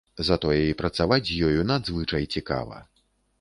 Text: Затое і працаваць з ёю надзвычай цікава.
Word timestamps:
Затое 0.27 0.61
і 0.69 0.77
працаваць 0.79 1.23
з 1.27 1.37
ёю 1.49 1.67
надзвычай 1.73 2.27
цікава. 2.37 2.81